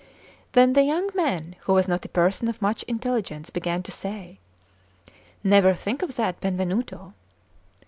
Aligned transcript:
Then 0.53 0.73
the 0.73 0.81
young 0.81 1.11
man, 1.13 1.57
who 1.59 1.73
was 1.73 1.87
not 1.87 2.03
a 2.05 2.09
person 2.09 2.47
of 2.47 2.59
much 2.59 2.81
intelligence, 2.87 3.51
began 3.51 3.83
to 3.83 3.91
say: 3.91 4.39
"Never 5.43 5.75
think 5.75 6.01
of 6.01 6.15
that, 6.15 6.41
Benvenuto!" 6.41 7.13